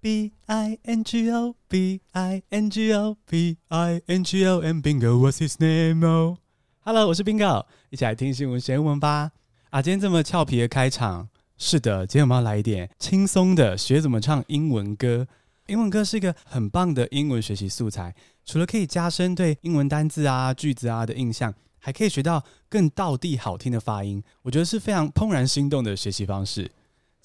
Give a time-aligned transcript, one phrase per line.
[0.00, 4.62] B I N G O B I N G O B I N G O
[4.62, 9.32] and Bingo，What's his name？Oh，Hello，我是 Bingo，一起来听新闻学英文吧。
[9.70, 15.26] 啊，今天这么俏皮的开场，是的，今天我们要来一点轻松的，学怎么唱英文歌。
[15.66, 24.22] 英文歌是一个很棒的英文学习素材，除了可以加深对英文单字啊、句子啊的印象，还可以学到更道地好听的发音。
[24.42, 26.70] 我觉得是非常怦然心动的学习方式。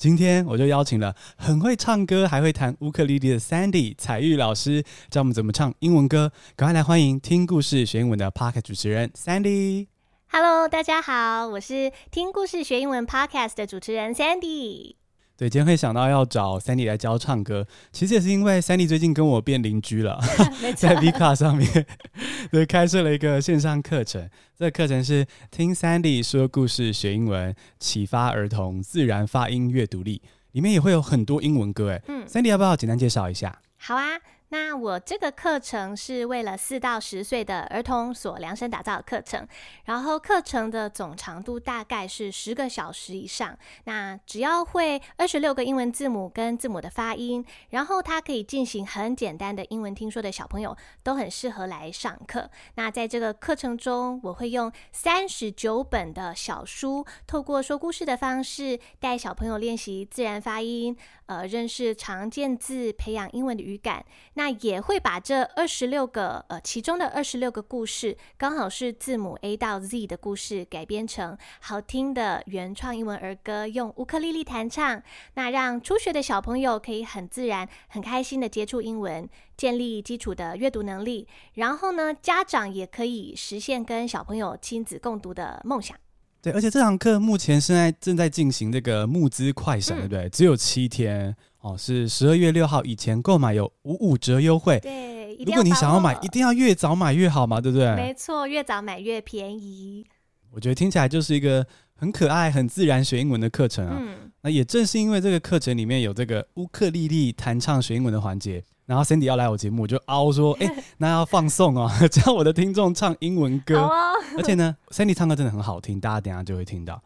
[0.04, 6.30] 今天我就邀请了很会唱歌还会弹乌克丽丽的 Sandy 彩玉老师，教我们怎么唱英文歌。
[6.58, 9.88] 赶快来欢迎听故事学英文的 Podcast 主持人 Sandy。
[10.30, 14.96] Hello，大家好，我是听故事学英文 Podcast 的主持人 Sandy。
[15.44, 20.18] 对，今天会想到要找 Sandy 来教唱歌，其实也是因为 Sandy 最近跟我变邻居了，
[20.74, 21.86] 在 Vcard 上面
[22.50, 24.30] 对开设了一个线上课程。
[24.58, 30.22] 这个课程是听 Sandy 说故事学英文，启发儿童自然发音阅读力，
[30.54, 31.92] 里面也会有很多英文歌。
[31.92, 33.60] 哎，嗯，Sandy 要不要简单介绍一下？
[33.76, 34.06] 好啊。
[34.54, 39.48] 那我这个课程是为了四到十岁的儿童所量身打造的课程，
[39.86, 43.58] 然后课程的总长度大概是十个小时以上。
[43.86, 52.48] 那只要会二十六个英文字母跟字母的发音，然后它可以进行很简单的英文听说的小朋友都很适合来上课。
[52.76, 60.96] 那在这个课程中，我会用三十九本的小书，透过说故事的方式带小朋友练习自然发音，
[61.26, 64.06] 呃，认识常见字，培养英文的语感。
[64.34, 75.02] 那也会把这二十六个呃，其中的二十六个故事，刚好是字母 A 到 Z 的故事，改编成好听的原创英文儿歌，用乌克丽丽弹唱。
[75.36, 81.28] 那让初学的小朋友可以很自然、很开心的接触英文，建立基础的阅读能力。
[81.54, 85.98] 然后呢，家长也可以实现跟小朋友亲子共读的梦想。
[86.44, 90.30] 对，而且这堂课目前现在正在进行这个募资快闪，嗯、对不对？
[90.30, 91.36] 只有七天。
[91.62, 94.78] 哦，是十二月六号以前购买有五五折优惠。
[94.82, 97.96] 对，如果你想要买，一定要越早买越好嘛，对不对？
[97.96, 100.06] 没错，越早买越便宜。
[100.52, 101.66] 我觉得听起来就是一个
[101.96, 103.98] 很可爱、很自然学英文的课程啊。
[103.98, 113.80] 嗯，那也正是因为这个课程里面有这个乌克丽丽弹唱学英文的环节，然后 Sandy 要来我节目，我就凹说， 哎，那要放送哦， 教我的听众唱英文歌。
[113.80, 113.90] 哦、
[114.38, 117.02] 而且呢，Sandy 唱歌真的很好听，大家等下就会听到。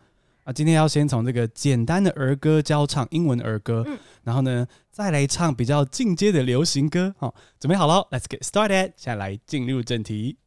[0.46, 7.14] 啊，今天要先从这个简单的儿歌教唱英文儿歌，嗯、然后呢，再来唱比较进阶的流行歌。
[7.20, 10.38] 好、哦，准备好了，Let's get started，现在来进入正题。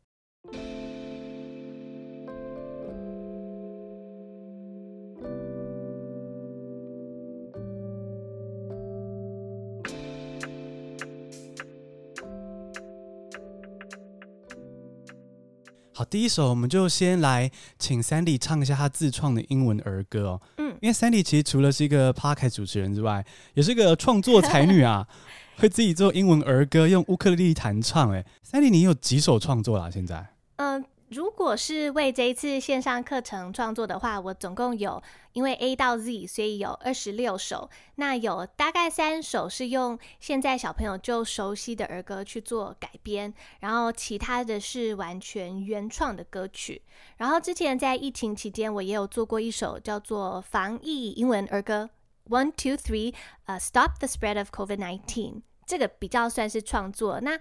[16.00, 20.40] 好，第一首我们就先来请 Sandy 唱一下她自创的英文儿歌哦。
[20.56, 23.22] 嗯，因为 Sandy 其实除了是一个 Podcast 主持人之外，
[23.52, 25.06] 也是一个创作才女啊，
[25.60, 28.12] 会自己做英文儿歌，用乌克丽丽弹唱。
[28.12, 29.90] 哎，Sandy，你有几首创作啦？
[29.90, 30.26] 现在？
[30.56, 30.82] 嗯。
[31.10, 37.68] 如果是为这一次线上课程创作的话，我总共有，因为 A 到 Z，所以有二十六首。
[37.96, 46.80] 那有大概三首是用现在小朋友就熟悉的儿歌去做改编，然后其他的是完全原创的歌曲。
[47.16, 51.90] 然后之前在疫情期间，我也有做过一首叫做防疫英文儿歌
[52.28, 53.12] ，One Two Three，
[53.46, 57.20] 呃，Stop the Spread of COVID-19，这个比较算是创作。
[57.20, 57.36] 那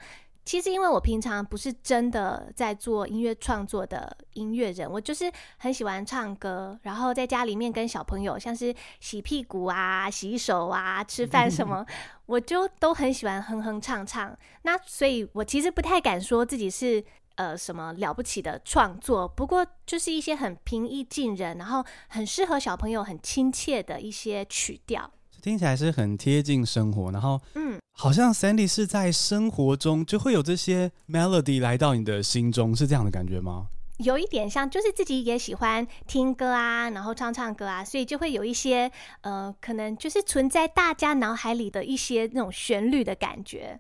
[0.50, 11.86] 其实，因为我平常不是真的在做音乐创作的音乐人，我就是很喜欢唱歌，然后在家里面跟小朋友，像是洗屁股啊、洗手啊、吃饭什么，
[12.26, 14.36] 我就都很喜欢哼哼唱唱。
[14.64, 17.04] 那所以，我其实不太敢说自己是
[17.36, 25.12] 呃什么了不起的创作，不过就是一些很平易近人，然后很适合小朋友、很亲切的一些曲调。
[25.42, 33.68] 听起来是很贴近生活，然后，嗯，好像 Sandy 是在生活中就会有这些 melody 来到你的心中，是这样的感觉吗？
[33.98, 38.90] 有一点像，就是自己也喜欢听歌啊，然后唱唱歌啊，所以就会有一些，
[39.22, 43.80] 呃，可能就是存在大家脑海里的一些那种旋律的感觉。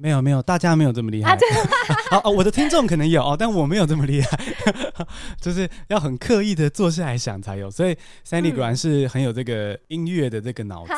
[0.00, 1.34] 没有没有，大家没有这么厉害。
[2.10, 4.38] 啊 哦，我的听众可能有哦，但我没有这么厉害，
[5.38, 7.70] 就是要很刻意的坐下来想才有。
[7.70, 7.94] 所以
[8.26, 10.92] Sandy 果然是很有这个音乐的这个脑子。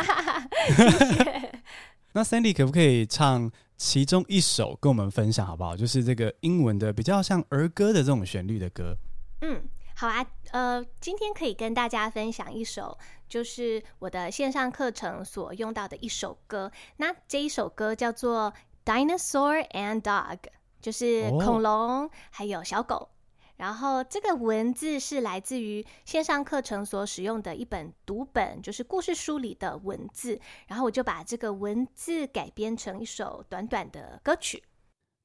[2.15, 5.77] 那 Sandy 可不可以唱其中一首跟我们分享好不好？
[5.77, 8.97] 就是这个英文的比较像儿歌的这种旋律的歌。
[9.41, 9.61] 嗯，
[9.97, 10.25] 好啊。
[10.53, 12.97] 呃，今天可以跟大家分享一首，
[13.29, 16.71] 就是我的线上课程所用到的一首歌。
[16.99, 18.55] 那这一首歌叫做。
[18.85, 20.39] Dinosaur and Dog
[20.81, 23.09] 就是恐龙还有小狗，oh.
[23.57, 30.41] 然后这个文字是来自于线上课程所使用的一本读本，就是故事书里的文字。
[30.67, 34.65] 然后我就把这个文字改编成一首短短的歌曲。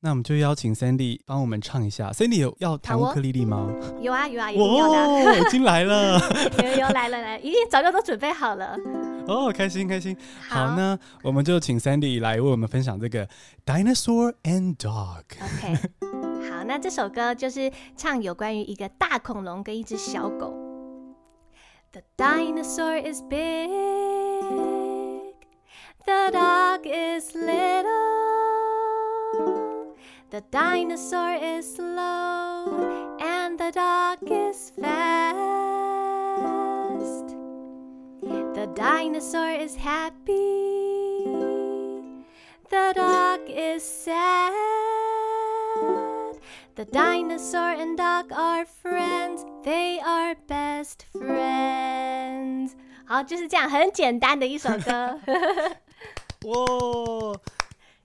[0.01, 2.11] 那我们就邀请 Sandy 帮我们唱一下。
[2.11, 3.67] Sandy 有要弹乌克丽丽吗？
[3.99, 4.97] 有啊有啊，一定要的。
[4.99, 6.19] 哦，已经来了，
[6.63, 8.77] 有有来了来，一定早就都准备好了。
[9.26, 10.16] 哦，开心开心。
[10.48, 13.28] 好，那我们就请 Sandy 来为我们分享这个
[13.64, 15.76] Dinosaur and Dog。OK，
[16.50, 20.52] 好，那这首歌就是唱有关于一个大恐龙跟一只小狗。
[21.92, 23.68] The dinosaur is big,
[26.06, 27.86] the dog is little.
[30.30, 35.65] The dinosaur is slow, and the dog is fast.
[38.66, 41.24] The dinosaur is happy,
[42.68, 44.52] the dog is sad.
[46.74, 52.72] The dinosaur and dog are friends, they are best friends.
[53.06, 55.18] 好，就是这样，很简单的一首歌。
[56.44, 57.40] 哇，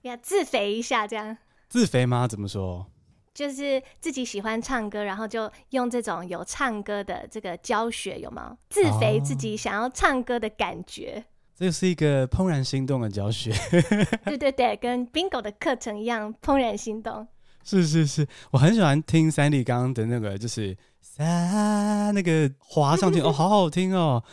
[0.02, 1.36] 要自肥一下，这样。
[1.68, 2.26] 自肥吗？
[2.26, 2.86] 怎么说？
[3.33, 8.55] 就是自己喜欢唱歌，然后就用这种有唱歌的这个教学，有吗？
[8.69, 11.23] 自肥自己想要唱歌的感觉。
[11.25, 13.51] 哦， 这是一个怦然心动的教学。
[14.25, 17.27] 对对对，跟 Bingo 的课程一样，怦然心动。
[17.63, 20.77] 是是是，我很喜欢听 Sandy 刚刚的那个，就是
[21.17, 24.23] 啊，那个滑上去哦， 好好听哦。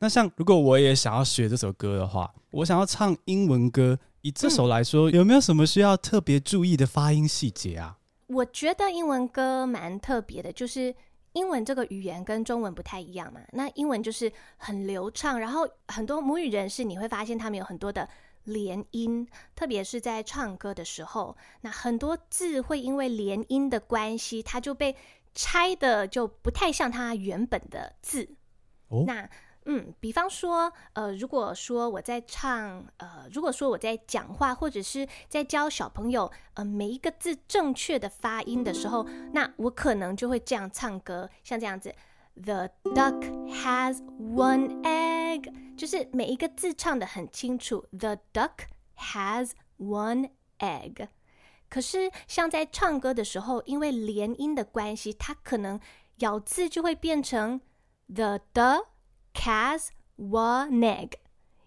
[0.00, 3.98] 那像如果我也想要学这首歌的话，我想要唱英文歌。
[4.22, 7.96] 以这首来说，嗯，有没有什么需要特别注意的发音细节啊？
[8.30, 10.94] 我觉得英文歌蛮特别的，就是
[11.32, 13.40] 英文这个语言跟中文不太一样嘛。
[13.52, 18.08] 那英文就是很流畅，然后很多母语人士你会发现他们有很多的
[18.44, 24.94] 连音，特别是在唱歌的时候，那很多字会因为连音的关系，它就被
[25.34, 28.36] 拆的就不太像它原本的字。
[28.88, 29.28] 哦，那。
[29.72, 41.94] 嗯，比方说，呃，如果说我在唱，呃，如果说我在讲话，或者是在教小朋友，呃，每一个字正确的发音的时候，那我可能就会这样唱歌，像这样子
[42.34, 43.20] ，The duck
[43.62, 48.66] has one egg，就是每一个字唱的很清楚，The duck
[48.96, 51.06] has one egg。
[51.68, 55.78] 可是像在唱歌的时候，因为连音的关系，它可能
[56.16, 57.60] 咬字就会变成
[58.12, 58.86] the the。
[59.40, 61.12] Egg，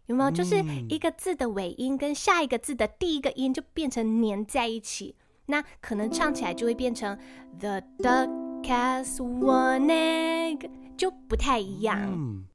[0.06, 0.32] 有没有？
[0.32, 5.16] 就是一个字的尾音跟下一个字的第一个音就变成粘在一起，
[5.48, 7.18] 那可能唱起来就会变成
[7.60, 8.30] The duck
[8.64, 12.00] egg，就不太一样。
[12.02, 12.46] 嗯，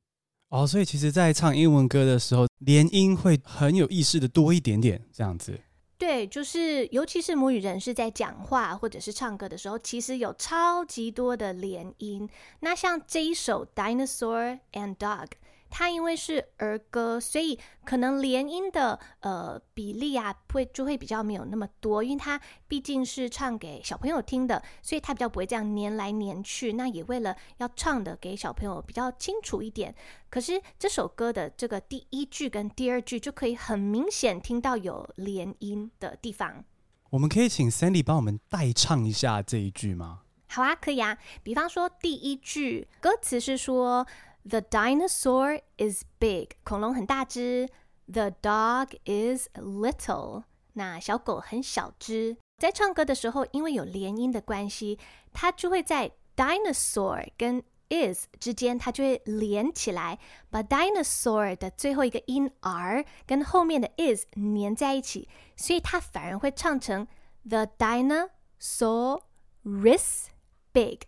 [0.51, 5.59] 哦，所以其实，在唱英文歌的时候，连音会很有意识的多一点点，这样子。
[5.99, 12.31] 对，就是尤其是母语人士在讲话或者是唱歌的时候，其实有超级多的连音。
[12.61, 15.27] 那像这一首《Dinosaur and Dog》。
[15.71, 26.73] 它因为是儿歌，所以可能连音的呃比例啊会就会比较没有那么多，因为它毕竟是唱给小朋友听的，所以它比较不会这样粘来粘去。
[26.73, 29.95] 那也为了要唱的给小朋友比较清楚一点。
[30.31, 36.65] 可是这首歌的这个第一句跟第二句就可以很明显听到有连音的地方。
[37.11, 40.23] 我们可以请 Sandy 帮我们代唱一下这一句吗？
[40.49, 41.19] 好啊，可以啊。
[41.43, 44.07] 比方说第一句歌词是说。
[44.45, 47.69] The dinosaur is big，恐龙很大只。
[48.11, 52.37] The dog is little，那小狗很小只。
[52.57, 54.99] 在唱歌的时候，因为有连音的关系，
[55.33, 60.19] 它就会在 dinosaur 跟 is 之间，它就会连起来，
[60.51, 67.07] 把 dinosaur 的最后一个音 r 跟后面的 is 连在一起，所以它反而会唱成
[67.47, 69.21] The dinosaur
[69.65, 70.29] is
[70.73, 71.01] big。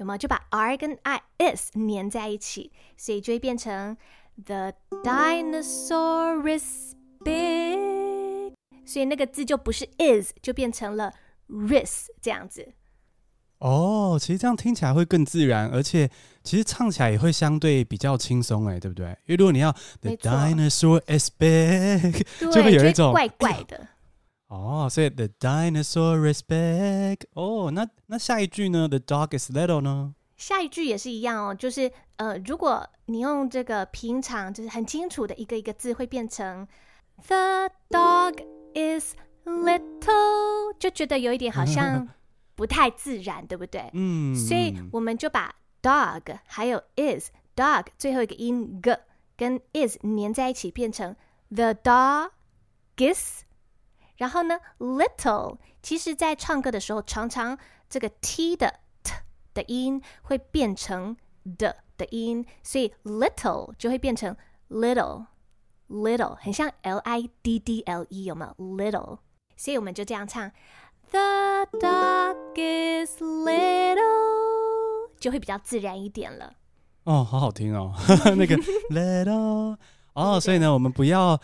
[0.00, 3.94] 有没有就把 r 跟 i is 粘在一起，所以就会变成
[4.42, 4.72] The
[5.04, 8.54] dinosaur is big，
[8.86, 11.12] 所以那个字就不是 is，就变成了
[11.50, 12.72] ris 这样子。
[13.58, 16.10] 哦，其实这样听起来会更自然，而且
[16.42, 19.08] 其实唱起来也会相对比较轻松哎，对不对？
[19.26, 23.86] 因为如果你要 The dinosaur is big，就会有一种怪怪的。
[24.50, 27.24] 哦，所以 the dinosaur is big。
[27.34, 30.12] 哦，那那下一句呢？The dog is little 呢？
[30.36, 36.66] 下一句也是一样哦，就是呃，如果你用这个平常就是很清楚的一个一个字，会变成
[37.28, 39.14] the dog is
[39.44, 42.08] little，就觉得有一点好像
[42.56, 43.88] 不太自然，对不对？
[43.94, 44.34] 嗯。
[44.34, 48.98] 所以我们就把 dog 还有 is dog 最后一个音 g
[49.36, 51.14] 跟 is 连在一起，变成
[51.50, 52.30] the dog
[52.96, 53.44] is。
[54.20, 57.56] 然后呢，little，其实在唱歌的时候，常常
[57.88, 59.14] 这个 t 的 t
[59.54, 61.16] 的音会变成
[61.56, 64.36] 的的音，所以 little 就会变成
[64.68, 65.24] little
[65.88, 69.20] little，很像 L I D D L E 有没有 little？
[69.56, 70.52] 所以我们就这样唱
[71.10, 76.52] ，The dog is little，就会比较自然一点了。
[77.04, 77.94] 哦，好好听哦，
[78.36, 78.54] 那个
[78.92, 79.78] little，
[80.12, 81.40] 哦，所以呢，我们不要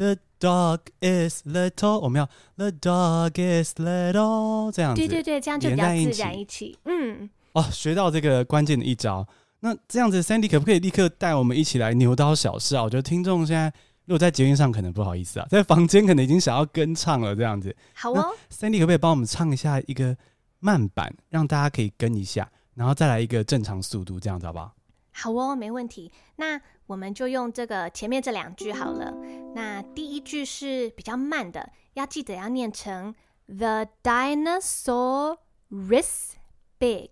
[0.00, 2.26] The dog is little，我们要
[2.56, 7.28] The dog is little 这样子，对对对，这样就比较自然一起，嗯。
[7.52, 9.28] 哦，学到这个关键的一招。
[9.58, 12.82] 那这样子，Sandy 可不可以立刻带我们一起来牛刀小试啊？
[12.82, 13.70] 我觉得听众现在
[14.06, 17.76] 如果在节目上可能不好意思啊，在房间可能已经想要跟唱了这样子。
[17.92, 20.16] 好哦，Sandy 可不可以帮我们唱一下一个
[20.60, 24.74] 慢板，让大家可以跟一下，然后再来一个正常速度，这样子好不好？
[25.12, 26.10] 好哦，没问题。
[26.36, 26.58] 那
[26.90, 29.14] 我们就用这个前面这两句好了。
[29.54, 33.14] 那第一句是比较慢的，要记得要念成
[33.46, 35.38] The dinosaur
[35.70, 36.34] is
[36.80, 37.10] big,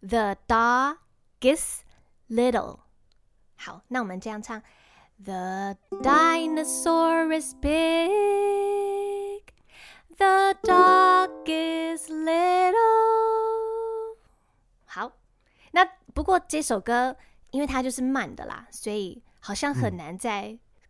[0.00, 0.96] the dog
[1.40, 1.82] is
[2.28, 2.80] little。
[3.54, 4.60] 好，那我们这样唱
[5.22, 9.44] ：The dinosaur is big,
[10.16, 12.74] the dog is little。
[14.84, 15.12] 好，
[15.70, 17.16] 那不过这首歌
[17.56, 20.48] 因为它就是慢的啦，所以好像很难再、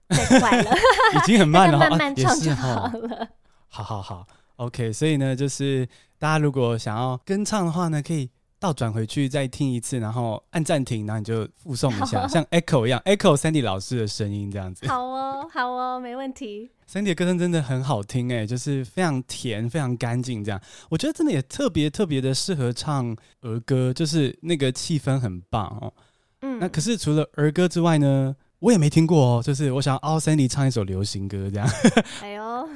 [0.09, 0.71] 嗯、再快了，
[1.15, 3.23] 已经很慢了， 慢慢唱就好了。
[3.23, 3.29] 啊、
[3.69, 4.93] 好好好，OK。
[4.93, 8.29] 所以呢，就是大家如果想要跟唱的话呢，可以。
[8.59, 14.89] 倒转回去再听一次，然后按暂停，然后你就附送一下，哦、像 echo 一样，echo Sandy 老师的声音这样子。
[14.89, 16.71] 好哦，好哦，没问题。
[16.91, 20.59] Sandy 的歌声真的很好听哎，就是非常甜，非常干净这样。
[20.89, 25.93] 我觉得真的也特别特别的适合唱儿歌，就是那个气氛很棒哦。
[26.43, 29.43] 嗯，那可是除了儿歌之外呢，我也没听过哦。
[29.43, 31.69] 就是我想要凹 Sandy 唱一首流行歌这样。
[32.23, 32.69] 哎呦，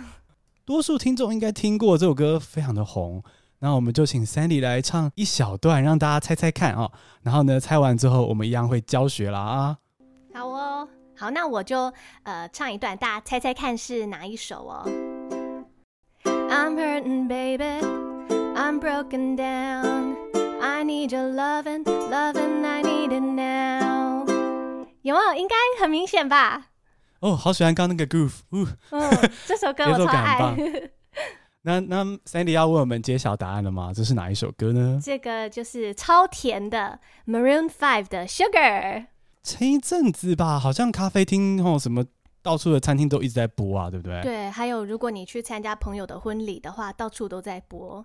[0.65, 3.23] 多数听众应该听过这首歌，非常的红。
[3.59, 6.91] 那我们就请 Sandy 来唱一小段，让大家猜猜看哦。
[7.23, 9.77] 然后呢，猜完之后，我们一样会教学啦啊。
[10.33, 14.89] 好哦，好，那我就呃唱一段，大家猜猜看是哪一首哦。
[16.25, 17.85] I'm hurting, baby.
[18.57, 20.17] I'm broken down.
[20.91, 22.65] I need your loving, loving.
[22.65, 24.27] I need it now.
[25.03, 25.35] 有没有？
[25.37, 26.67] 应该很明显吧？
[27.21, 28.41] 哦，好喜欢刚刚那个 groove。
[28.51, 28.67] 嗯，
[29.47, 30.57] 这首歌我超爱。
[31.63, 33.93] 那那 Sandy 要为我们揭晓答案了吗？
[33.95, 34.99] 这是哪一首歌呢？
[35.01, 39.07] 这个就是超甜的 Maroon Five 的 Sugar。
[39.45, 42.05] 前一阵子吧，好像咖啡厅或什么
[42.43, 44.21] 到处的餐厅都一直在播啊，对不对？
[44.23, 48.05] 对，还有如果你去参加朋友的婚礼的话，到处都在播。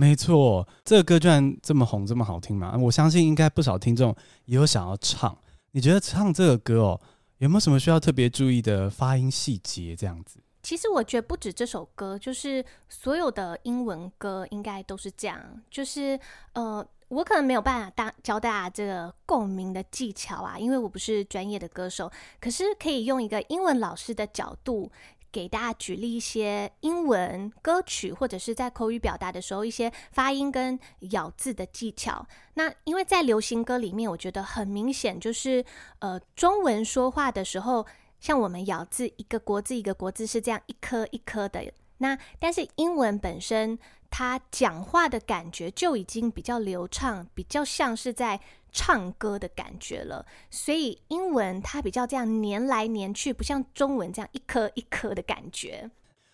[0.00, 2.74] 没错，这个歌居然这么红，这么好听嘛！
[2.74, 4.16] 我相信应该不少听众
[4.46, 5.36] 也有想要唱。
[5.72, 7.00] 你觉得唱这个歌哦，
[7.36, 9.94] 有没有什么需要特别注意的发音细节？
[9.94, 10.40] 这样子？
[10.62, 15.38] 其实我觉得不止这首歌，就是所有的英文歌应该都是这样。
[15.70, 16.18] 就是
[16.54, 22.10] 呃，我可能没有办法大教大家这个共鸣的技巧啊，因为我不是专业的歌手。
[22.40, 24.90] 可是可以用一个英文老师的角度
[25.32, 30.78] 给大家举例一些英文歌曲，或者是在口语表达的时候一些发音跟
[31.10, 32.26] 咬字的技巧。
[32.54, 35.64] 那因为在流行歌里面，我觉得很明显就是
[36.00, 37.86] 呃，中文说话的时候。
[38.20, 41.72] 像我们咬字，一个国字一个国字是这样一颗一颗的。
[41.96, 43.78] 那但是英文本身，
[44.10, 48.38] 它讲话的感觉就已经比较流畅，比较像是在
[48.72, 50.24] 唱歌的感觉了。
[50.50, 55.90] 所以英文它比较这样黏来黏去，不像中文这样一颗一颗的感觉。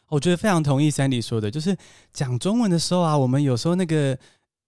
[0.08, 1.76] 我觉得非常同意 Sandy 说的，就是
[2.12, 4.18] 讲中文的时候啊，我们有时候那个。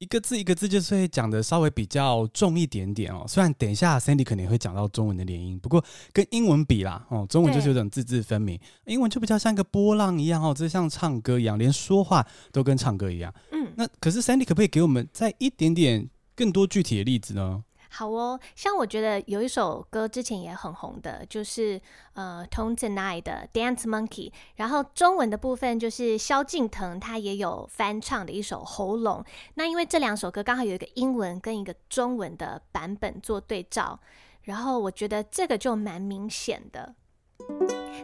[0.00, 3.24] 一个字一个字就是会讲的稍微比较重一点点哦。
[3.26, 13.34] 虽然等一下 Sandy 可能也会讲到中文的连音，不过跟英文比啦，哦，中文就是有种字字分明，英文就比较像一个波浪一样哦，就像唱歌一样，连说话都跟唱歌一样。
[13.50, 16.08] 嗯，那可是 Sandy 可不可以给我们再一点点
[16.38, 17.64] 更多具体的例子呢？
[17.90, 21.80] 好哦，像我觉得有一首歌之前也很红的，就是
[22.12, 29.24] 呃 Tones and I 的 Dance Monkey，然后中文的部分就是萧敬腾他也有翻唱的一首喉咙。
[29.54, 33.98] 那因为这两首歌刚好有一个英文跟一个中文的版本做对照，
[34.42, 36.94] 然后我觉得这个就蛮明显的。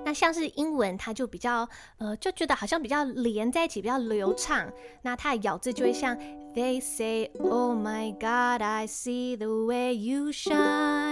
[0.05, 4.71] 那像是英文，它就比较呃，就觉得好像比较连在一起，比较流畅。
[5.03, 6.17] 那它的咬字就会像
[6.55, 11.04] They say, Oh my God, I see the way you shine.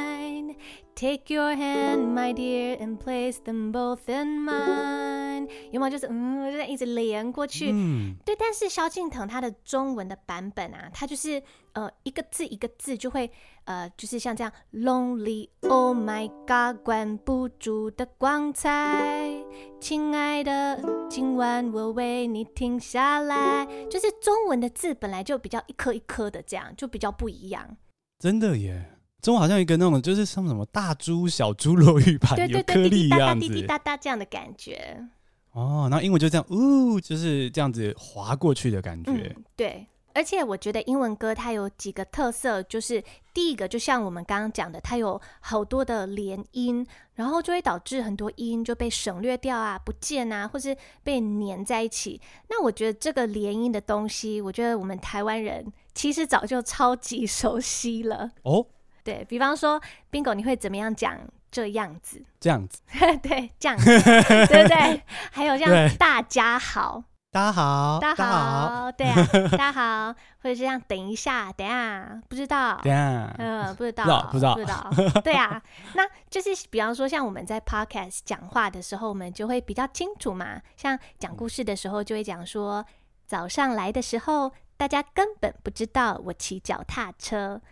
[0.95, 5.49] Take your hand, my dear, and place them both in mine.
[5.71, 7.71] 有没有就是嗯，就一直连过去？
[7.73, 8.37] 嗯，对。
[8.37, 11.43] 但是萧敬腾他的中文的版本啊，他就是
[11.73, 13.31] 呃一个字一个字就会
[13.65, 19.43] 呃，就是像这样 Lonely, Oh my God，关不住的光彩，
[19.81, 20.79] 亲爱的。
[21.09, 27.77] 今晚我为你停下来，就是中文的字本来就比较一颗一颗的，这样就比较不一样。
[28.19, 35.09] 真的耶，中文好像一个那种就是像什么大猪小猪落玉盘，对对对，有颗粒一样子，滴滴答答，滴滴答答这样的感觉。
[35.53, 39.11] 哦，然后英文就这样，呜，就是这样子滑过去的感觉。
[39.13, 39.87] 嗯，对。
[40.15, 43.03] 而且我觉得英文歌它有几个特色，就是
[43.33, 52.21] 第一个，就像我们刚刚讲的，它有好多的连音，然后就会导致很多音就被省略掉啊、不见啊，或是被粘在一起。
[52.51, 58.33] 那我觉得这个连音的东西，我觉得我们台湾人其实早就超级熟悉了。
[58.43, 58.67] 哦，
[59.05, 59.81] 对，比方说
[60.11, 61.19] ，Bingo，你会怎么样讲
[61.51, 62.23] 这样子？
[62.41, 62.81] 这样子，
[63.23, 65.03] 对，这样子，对不对？
[65.33, 67.05] 还有像大家好。
[67.33, 69.15] 大家好，大家好，对啊，
[69.53, 74.91] 大家好，或者是这样，等一下，等一下，不知道，等下，嗯，不知道，不知道，不知道，
[75.25, 75.63] 对啊，
[75.95, 80.61] 那就是比方说，像我们在 podcast 讲话的时候，我们就会比较清楚嘛。
[80.77, 82.85] 像讲故事的时候，就会讲说，
[83.27, 87.63] 早上来的时候，大家根本不知道我骑脚踏车。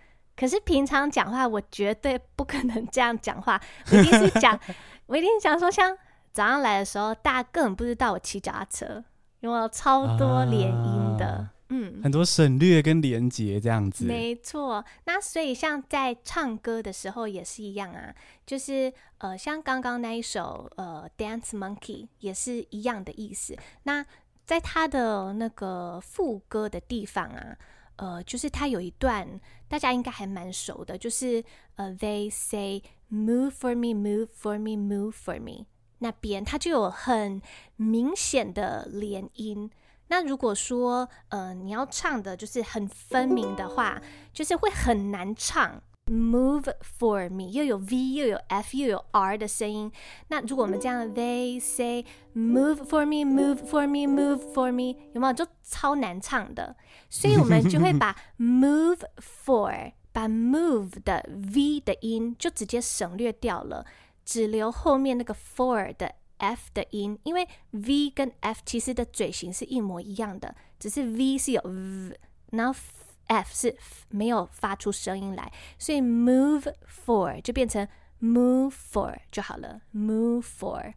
[0.41, 3.61] 可是平常讲话，我绝对不可能这样讲话，
[3.93, 4.59] 我一定是讲，
[5.05, 5.95] 我一定讲说，像
[6.33, 9.05] 早上来的时候，大家根本不知道我骑脚踏车。
[9.41, 11.27] 有没有超多连音的？
[11.27, 14.07] 啊、嗯，很多省略跟连结这样子。
[14.07, 18.15] 没错，那所以像在唱歌的时候也是一样啊，
[18.47, 23.55] 就是呃，像刚刚那一首呃《Dance Monkey》也是一样的意思。
[23.83, 24.05] 那
[24.45, 27.57] 在它的那个副歌的地方啊，
[27.97, 29.27] 呃，就是它有一段
[29.71, 31.45] 大家应该还蛮熟的，就是
[31.77, 35.67] 呃，They say move for me, move for me, move for me。
[36.01, 37.41] 那边它就有很
[37.77, 39.71] 明显的连音。
[40.09, 45.81] 那如果说呃你要唱的就是很分明的话，就是会很难唱。
[46.11, 46.65] Move
[46.99, 49.93] for me 又有 V 又有 F 又有 R 的声音。
[50.27, 56.75] 那如果我们这样，They say move for me, move for me, move for me，有没有就超难唱的？
[57.09, 61.25] 所以我们就会把 move for 把 move 的
[61.55, 63.87] V 的音就直接省略掉了。
[64.25, 72.17] 只留后面那个 for 的 f 的音，因为 v 跟 f 其实的嘴型是一模一样的，只是 v 是有 v，
[72.51, 72.81] 然后
[73.31, 73.75] f 是
[74.11, 77.89] 没有发出声音来，所以 move for 就变成
[78.21, 80.93] move for 就好了，move for。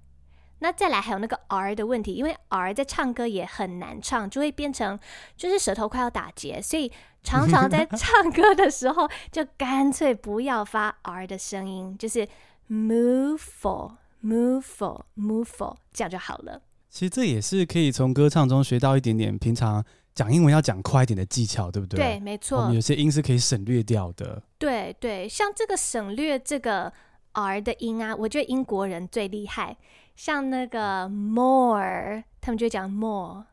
[0.60, 5.00] 那再来还有那个 r 的问题，因为 r 在唱歌也很难唱，就会变成
[5.38, 6.91] 就是舌头快要打结，所以
[7.24, 12.28] 常常在唱歌的时候就干脆不要发 r 的声音，就是。
[12.69, 16.62] Move for, move for, move for，这样就好了。
[16.89, 19.84] 其实这也是可以从歌唱中学到一点点平常
[20.15, 21.97] 讲英文要讲快一点的技巧，对不对？
[21.97, 22.71] 对，没错。
[22.71, 24.41] 有些音是可以省略掉的。
[24.58, 26.91] 对对，像这个省略这个
[27.32, 29.78] R 的音啊，我觉得英国人最厉害。
[30.15, 33.45] 像那个 more，他们就会讲 more。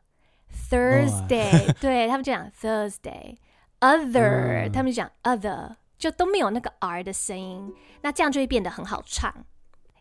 [0.71, 3.37] Thursday，哦、 对他们就讲 Thursday。
[3.81, 5.77] Other，、嗯、他们就讲 other。
[5.97, 9.45] 就都没有那个 R 的声音，那这样就会变得很好唱。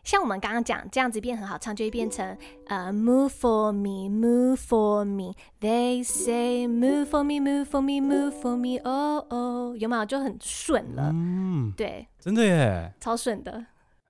[0.04, 2.36] 像我们刚刚讲，这样子变很好唱，就会变成
[2.66, 5.34] 呃、uh,，Move for me, move for me.
[5.60, 8.78] They say move for me, move for me, move for me.
[8.82, 11.10] Oh oh，有没有就很顺了？
[11.12, 13.66] 嗯，对，真的耶，超顺的。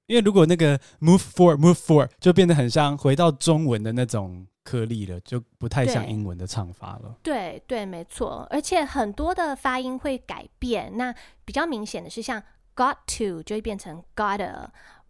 [0.07, 4.47] 因为如果那个 Move for, move for，就变得很像回到中文的那种。
[4.63, 7.17] 颗粒了，就不太像英文的唱法了。
[7.23, 10.97] 对对，没错，而且很多的发音会改变。
[10.97, 11.13] 那
[11.47, 12.41] 比较明显的是，像
[12.77, 14.05] got to 就会变成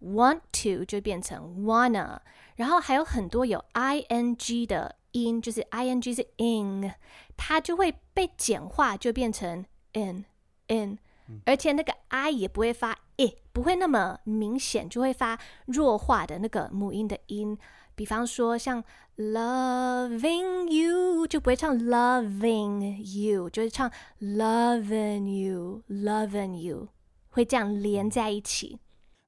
[0.01, 2.19] gotta，want to 就变成 wanna，
[2.57, 6.93] 然后还有很多有 ing 的音，就是 ing 是 in，
[7.37, 10.25] 它就会被简化，就变成 in
[10.69, 17.59] in，嗯，而且那个 i 也不会发 i，不会那么明显，就会发弱化的那个母音的音。
[17.97, 18.83] 比方说，像
[19.17, 26.89] loving you 就不会唱 loving you，就是唱 loving you，loving you，
[27.29, 28.79] 会这样连在一起。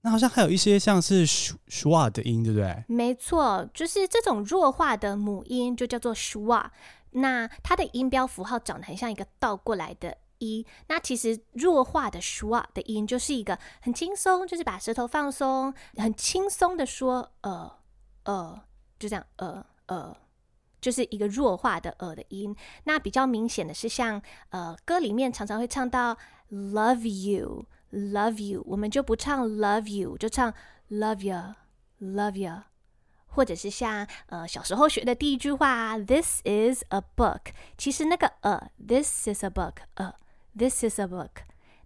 [0.03, 2.85] 那好像还有一些像是 schwa 的音，对不对？
[2.89, 6.67] 没错，就是这种弱化的母音就叫做 schwa。
[7.13, 10.67] 那它的音标符号长得很像一个倒过来的一。
[10.89, 17.79] 那其实弱化的 schwa 的音就是一个很轻松，就是把舌头放松，很轻松的说呃。
[18.25, 18.57] 呃，
[19.01, 20.17] 就这样，呃呃，
[20.81, 22.55] 就是一个弱化的呃的音。
[22.85, 26.17] 那比较明显的是像，呃歌里面常常会唱到
[26.49, 30.53] love you you，love you，我们就不唱 love you，就唱
[30.91, 32.63] love you，love you，
[33.27, 40.13] 或者是像呃小时候学的第一句话，this is a book，其实那个呃，this is a book，呃
[40.57, 41.31] ，this is a book。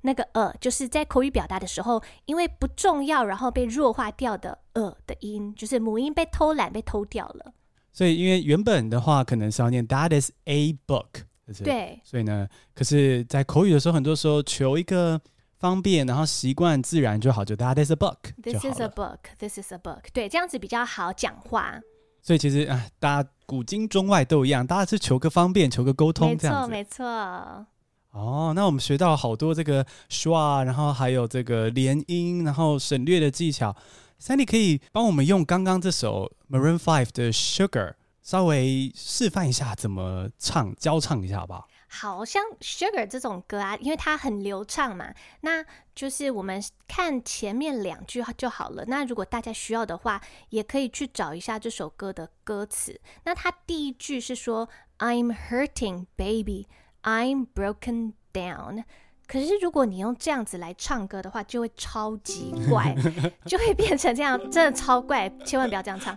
[0.02, 7.52] 那个呃，就是在口语表达的时候，因为不重要，然后被弱化掉的呃的音，就是母音被偷懒、被偷掉了。
[7.92, 11.24] 所以因为原本的话可能是要念 That is a book，
[11.64, 12.00] 对。
[12.04, 15.20] 所以呢，可是，在口语的时候，很多时候求一个
[15.66, 18.18] 方便，然后习惯自然就好，就 That is a book。
[18.40, 19.18] This is a book.
[19.38, 20.02] This is a book。
[20.12, 21.80] 对，这样子比较好讲话。
[22.22, 26.70] 所以其实啊，大家古今中外都一样，大家是求个方便，求个沟通这样子。
[26.70, 27.66] 没错，没错。
[28.12, 33.74] 哦，那我们学到了好多这个 schwa，然后还有这个连音，然后省略的技巧。
[34.20, 41.52] Sandy 可以帮我们用刚刚这首 Maroon Five 的 Sugar 稍微示范一下怎么唱，教唱一下好不
[41.96, 42.24] 好？
[42.24, 48.84] 像 Sugar 这种歌啊，因为它很流畅嘛，那就是我们看前面两句就好了。
[48.86, 53.00] 那如果大家需要的话，也可以去找一下这首歌的歌词。
[53.24, 56.66] 那它第一句是说 "I'm hurting, baby,
[57.02, 58.84] I'm broken down"。
[59.26, 62.94] 可是如果你用这样子来唱歌的话，就会超级怪，
[63.44, 66.16] 就会变成这样，真的超怪，千万不要这样唱。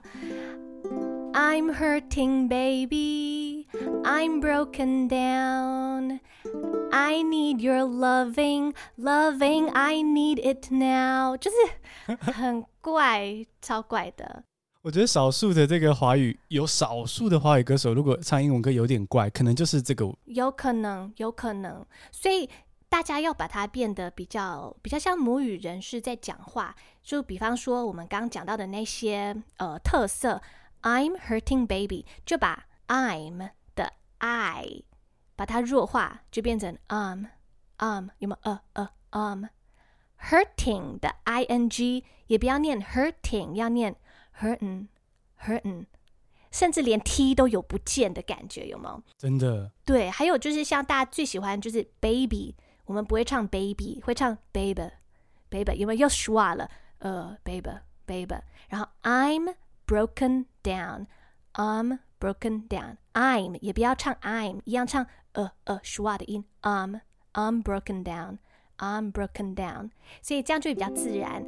[1.34, 3.59] I'm hurting, baby,
[4.04, 6.20] I'm broken down.
[6.92, 11.38] I need your loving, loving, I need it now.
[11.38, 11.58] 就是
[12.32, 14.44] 很怪，超怪的。
[14.82, 20.10] 我觉得少数的这个华语有少数的华语歌手，如果唱英文歌有点怪，可能就是这个。
[20.26, 22.50] 有可能，有可能，所以。
[22.92, 30.42] 大家要把它变得比较比较像母语人士在讲话，就比方说我们刚刚讲到的那些呃特色
[30.82, 33.52] ，I'm hurting baby，就把 I'm 的
[34.20, 34.84] I
[35.36, 37.26] 把它弱化，就变成 um
[37.80, 43.96] um 有没有呃呃 um，hurting 的 ing 也不要念 hurting，要念
[44.40, 44.88] hurting
[45.42, 45.86] hurting，
[46.52, 49.04] 甚至连 t 都有不见的感觉，有没有？
[49.18, 49.72] 真的。
[49.84, 52.56] 对，还有就是像大家最喜欢就是 baby。
[52.86, 58.36] 我们不会唱 baby，会唱 baby，baby，因为又 schwa 了，呃，baby，baby，
[58.68, 59.54] 然后 I'm
[59.86, 67.01] broken down，I'm broken down，I'm 也不要唱 I'm，一样唱呃呃 schwa 的音，I'm
[67.33, 69.91] I'm broken down，I'm broken down，
[70.23, 71.45] 所以这样就会比较自然。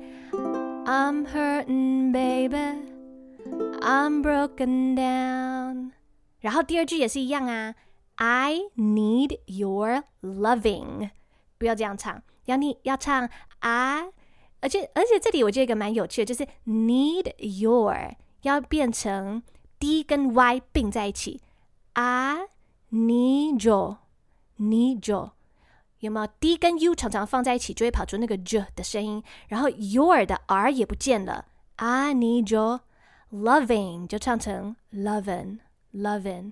[0.85, 5.93] I'm hurting, baby，I'm broken down，
[6.41, 7.75] 然后第二句也是一样啊，
[8.17, 11.11] I need your loving。
[11.59, 13.29] 不要这样唱，要你要唱
[13.61, 14.05] 啊！
[14.61, 19.43] 而且而且这里我觉得一个蛮有趣的，就是 need your 要变成
[19.82, 21.42] d 跟 y 并在一起
[21.94, 25.32] ，I，need you，need you，
[26.00, 31.46] 有没有 d 跟 u 常常放在一起就会跑出那个 j 的声音，然后 your 的 r 也不见了
[31.78, 32.82] ，I need you
[33.32, 35.58] loving 就唱成 loving
[35.94, 36.52] loving，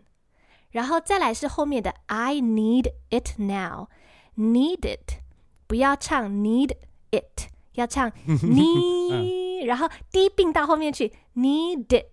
[0.72, 3.88] 然后再来是后面的 I need it now。
[4.36, 5.20] Need it，
[5.68, 6.76] 不要唱 need
[7.12, 12.06] it，要唱 need，然后 d 并到后面去，need it，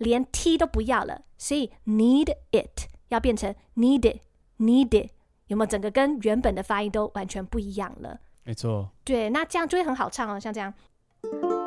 [0.00, 5.10] 连 t 都不要了，所以 need it 要变成 need it，need it，
[5.46, 8.18] 有没有整个跟原本的发音都完全不一样了？
[8.44, 8.90] 没错。
[9.04, 10.74] 对，那这样就会很好唱哦，像这样。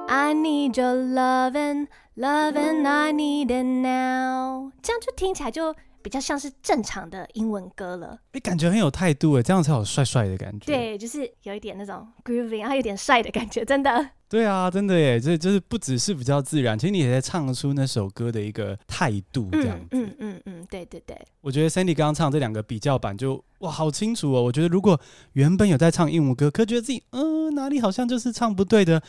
[0.07, 5.73] I need your loving, loving, I need it now，这样就听起来就。
[6.03, 10.65] 比较像是正常的英文歌了，哎，感觉很有态度哎，这样才有帅帅的感觉。
[10.65, 14.09] 对，就是有一点那种 grooving，然后有点帅的感觉，真的。
[14.33, 19.85] 对啊，真的耶，这就是不只是比较自然，其实你也在唱出那首歌的一个态度，这样子。
[19.91, 21.15] 嗯嗯嗯嗯，对对对。
[21.41, 24.41] 我觉得 Sandy 刚刚唱这两个比较版就哇，好清楚哦。
[24.41, 24.99] 我觉得如果
[25.33, 29.03] 原本有在唱英文歌，可觉得自己嗯、呃、哪里好像就是唱不对的。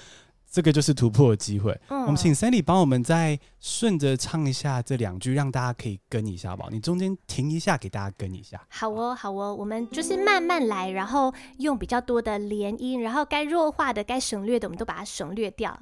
[0.55, 1.77] 这个就是突破的机会。
[1.89, 6.71] 嗯，我们请 Sandy 帮我们再顺着唱一下这两句，让大家可以跟一下，好不好？
[6.71, 8.65] 你中间停一下，给大家跟一下。
[8.69, 15.77] 好哦，好哦，我们就是慢慢来，然后用比较多的连音，然后该弱化的、该省略的，我们都把它省略掉。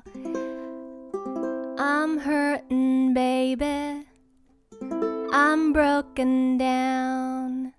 [1.76, 4.06] I'm hurting, baby.
[5.32, 7.72] I'm broken down.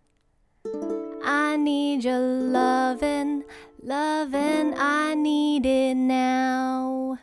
[1.24, 3.46] I need your loving.
[3.86, 7.18] Love and I need it now。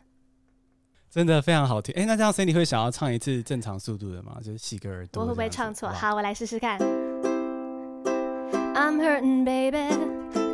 [1.11, 1.95] 真的非常好听。
[1.97, 4.37] 哎，那这样 Cindy 会想要唱一次正常速度的吗？
[4.45, 5.23] 就是洗个耳朵。
[5.23, 5.89] 我会不会唱错？
[5.89, 6.79] 好，我来试试看。
[8.75, 9.79] I'm hurting, baby.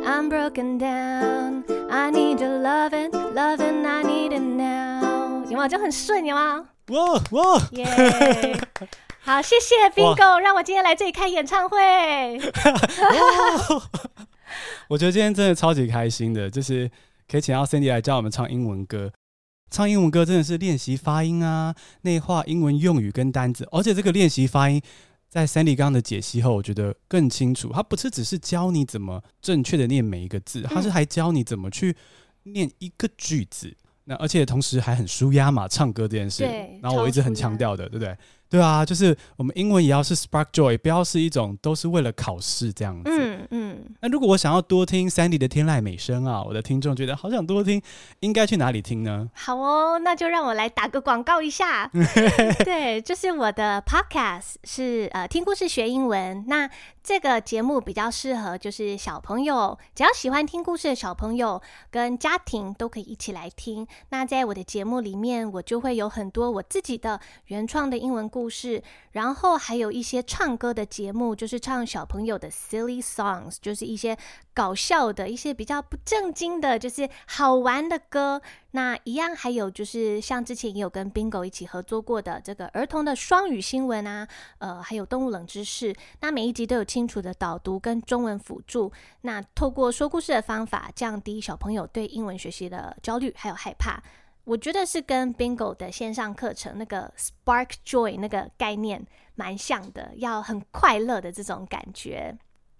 [0.05, 1.63] I'm broken down.
[1.89, 5.43] I need your loving, loving, I need it now。
[5.49, 5.67] 有没有？
[5.67, 6.69] 就很顺，有吗？
[6.87, 7.61] 哇哇！
[7.73, 8.57] 耶！
[9.19, 12.39] 好，谢谢 Bingo，让我今天来这里开演唱会。
[14.89, 16.89] 我觉得今天真的超级开心的，就是
[17.27, 19.11] 可以请到 Sandy 来教我们唱英文歌。
[19.69, 24.81] 唱英文歌真的是练习发音啊，内化英文用语跟单字，而且这个练习发音，
[25.29, 27.69] 在 Sandy 刚刚的解析后，我觉得更清楚。
[27.73, 31.95] 它不是只是教你怎么正确的念每一个字，它是还教你怎么去
[32.43, 33.75] 念一个句子。
[34.05, 36.45] 那而且同时还很舒压嘛，唱歌这件事。
[36.81, 38.17] 然后我一直很强调的，对不对？
[38.49, 43.09] 对啊，就是我们英文也要是 spark joy，不要是一种都是为了考试这样子。
[43.09, 43.83] 嗯嗯。
[44.01, 47.81] 那如果我想要多听 Sandy 的天籁美声啊，我的听众觉得好想多听，
[48.21, 49.29] 应该去哪里听呢？
[49.33, 51.89] 好哦，那就让我来打个广告一下。
[52.63, 56.45] 对，就是我的 podcast 是呃听故事学英文。
[56.47, 56.69] 那
[57.03, 63.87] 这个节目比较适合就是小朋友，只要喜欢听故事的小朋友跟家庭都可以一起来听。
[64.09, 74.15] 那在我的节目里面，我就会有很多我自己的原创的英文故事，然后还有一些唱歌的节目，就是唱小朋友的 silly songs，就是一些
[74.53, 78.39] 搞笑的一些比较不正经的，就是好玩的歌。
[78.71, 84.27] 那一样还有就是像之前也有跟 Bingo 一起合作过的这个儿童的双语新闻啊，
[84.59, 85.95] 呃，还有动物冷知识。
[86.21, 88.91] 那每一集都有清楚的导读跟中文辅助。
[89.21, 93.99] 那透过说故事的方法，降低小朋友对英文学习的焦虑还有害怕。
[94.47, 99.05] 我觉得是跟 Bingo 的线上课程那个 Spark Joy 那个概念
[99.35, 102.33] 蛮像的，要很快乐的这种感觉。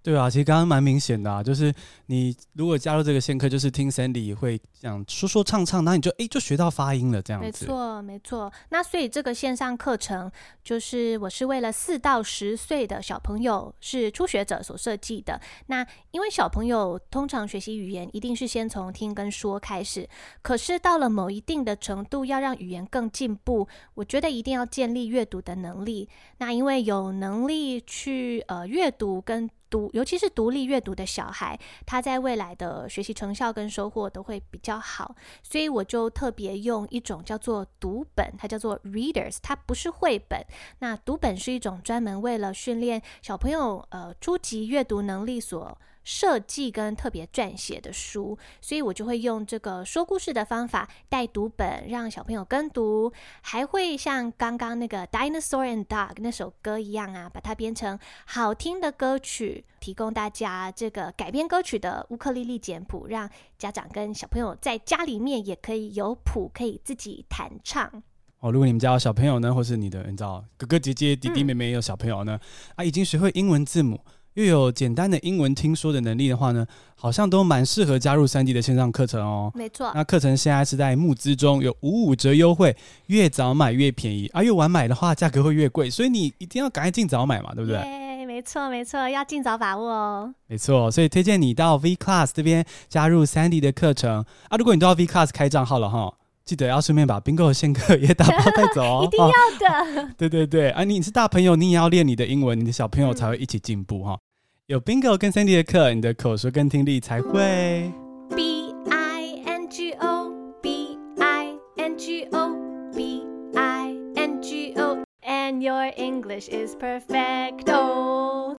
[0.04, 1.74] 对啊，其实刚刚蛮明显的啊，就是
[2.06, 7.66] 你如果加入这个线课，就是听 Sandy 会讲说说唱唱，那你就诶就学到发音了这样子。
[7.66, 8.54] 没错，没错。
[8.70, 10.32] 那所以这个线上课程
[10.64, 15.42] 就是我是为了四到十岁的小朋友，是初学者所设计的。
[15.66, 20.08] 那因为小朋友通常学习语言一定是先从听跟说开始，
[20.42, 26.08] 可是到了某一定的程度，要让语言更进步，我觉得一定要建立阅读的能力。
[26.38, 40.44] 那因为有能力去呃阅读跟读，尤其是独立阅读的小孩，他在未来的学习成效跟收获都会比较好，所以我就特别用一种叫做读本，它叫做 readers，它不是绘本。
[40.80, 68.02] 那读本是一种专门为了训练小朋友呃初级阅读能力所设计跟特别撰写的书，所以我就会用这个说故事的方法带读本，让小朋友跟读，还会像刚刚那个 Dinosaur and Dog 那首歌一样啊，把它编成好听的歌曲，提供大家这个改编歌曲的乌克丽丽简谱，让家长跟小朋友在家里面也可以有谱，可以自己弹唱。
[68.39, 74.00] 哦，如果你们家有小朋友呢，或是你的你知道哥哥姐姐弟弟妹妹有小朋友呢，嗯、啊，已经学会英文字母。
[74.38, 79.52] 又有简单的英文听说的能力的话呢，好像都蛮适合加入 Sandy 的线上课程哦。
[79.56, 87.82] 没错，那课程现在是在募资中，有五五折优惠，越早买越便宜，而、啊、越晚买的话价格会越贵，所以你一定要赶快尽早买嘛，对不对？
[87.82, 90.32] 对，没错没错，要尽早把握哦。
[90.45, 94.58] 没错，所以推荐你到 V Class 这边加入 Sandy 的课程啊。
[94.58, 96.13] 如果你都要 V Class 开账号了哈。
[96.45, 100.00] 记得要顺便把 Bingo 的线课也打包带走哦， 一定要的。
[100.02, 104.19] 哦、对对对，啊，你是大朋友，你也要练你的英文，你的小朋友才会一起进步哈、嗯。
[104.68, 107.90] 有 Bingo 跟 Sandy 的课，你的口说跟听力才会。
[108.36, 110.30] B I N G O
[110.62, 112.54] B I N G O
[112.94, 113.24] B
[113.56, 118.58] I N G O and your English is perfecto。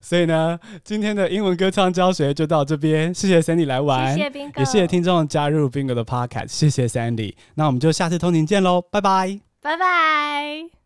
[0.00, 10.79] 所以呢，今天的英文歌唱教学就到这边，谢谢 Sandy 来玩，谢谢 Bingo，也谢谢听众加入 Bingo 的 Podcast，谢谢 Sandy，那我们就下次通勤见喽，拜拜，拜拜。